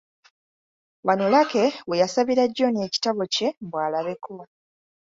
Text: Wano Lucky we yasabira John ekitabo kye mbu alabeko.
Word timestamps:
Wano 1.07 1.25
Lucky 1.33 1.65
we 1.89 1.95
yasabira 2.01 2.43
John 2.55 2.75
ekitabo 2.87 3.21
kye 3.33 3.47
mbu 3.65 3.77
alabeko. 3.85 4.33